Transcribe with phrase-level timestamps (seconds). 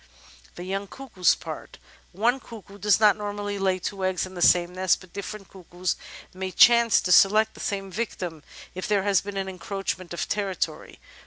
[0.55, 1.77] The Young Cuckoo's Part
[2.11, 5.95] One cuckoo does not normally lay two eggs in the same nest, but different cuckoos
[6.33, 8.41] may chance to select the same victim
[8.73, 10.97] if there has been an encroachment of territory.